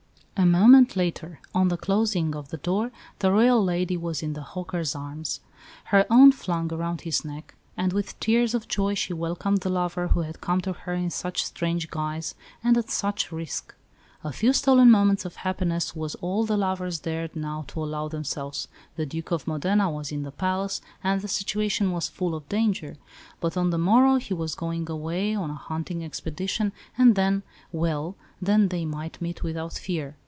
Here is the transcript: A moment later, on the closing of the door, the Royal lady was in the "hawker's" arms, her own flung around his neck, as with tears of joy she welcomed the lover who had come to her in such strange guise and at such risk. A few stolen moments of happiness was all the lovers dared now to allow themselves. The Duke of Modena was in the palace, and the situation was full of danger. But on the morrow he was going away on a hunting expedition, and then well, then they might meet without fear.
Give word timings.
A 0.37 0.45
moment 0.47 0.95
later, 0.95 1.39
on 1.53 1.67
the 1.67 1.77
closing 1.77 2.33
of 2.35 2.49
the 2.49 2.57
door, 2.57 2.89
the 3.19 3.31
Royal 3.31 3.63
lady 3.63 3.95
was 3.95 4.23
in 4.23 4.33
the 4.33 4.41
"hawker's" 4.41 4.95
arms, 4.95 5.39
her 5.93 6.03
own 6.09 6.31
flung 6.31 6.73
around 6.73 7.01
his 7.01 7.23
neck, 7.23 7.53
as 7.77 7.91
with 7.93 8.19
tears 8.19 8.55
of 8.55 8.67
joy 8.67 8.95
she 8.95 9.13
welcomed 9.13 9.59
the 9.59 9.69
lover 9.69 10.07
who 10.07 10.21
had 10.21 10.41
come 10.41 10.59
to 10.61 10.73
her 10.73 10.95
in 10.95 11.11
such 11.11 11.45
strange 11.45 11.91
guise 11.91 12.33
and 12.63 12.75
at 12.75 12.89
such 12.89 13.31
risk. 13.31 13.75
A 14.23 14.31
few 14.31 14.51
stolen 14.51 14.89
moments 14.89 15.25
of 15.25 15.35
happiness 15.35 15.95
was 15.95 16.15
all 16.15 16.43
the 16.43 16.57
lovers 16.57 16.99
dared 17.01 17.35
now 17.35 17.63
to 17.67 17.83
allow 17.83 18.07
themselves. 18.07 18.67
The 18.95 19.05
Duke 19.05 19.29
of 19.29 19.45
Modena 19.45 19.91
was 19.91 20.11
in 20.11 20.23
the 20.23 20.31
palace, 20.31 20.81
and 21.03 21.21
the 21.21 21.27
situation 21.27 21.91
was 21.91 22.07
full 22.09 22.33
of 22.33 22.49
danger. 22.49 22.97
But 23.39 23.57
on 23.57 23.69
the 23.69 23.77
morrow 23.77 24.15
he 24.15 24.33
was 24.33 24.55
going 24.55 24.89
away 24.89 25.35
on 25.35 25.51
a 25.51 25.65
hunting 25.69 26.03
expedition, 26.03 26.71
and 26.97 27.13
then 27.13 27.43
well, 27.71 28.15
then 28.41 28.69
they 28.69 28.85
might 28.85 29.21
meet 29.21 29.43
without 29.43 29.73
fear. 29.73 30.15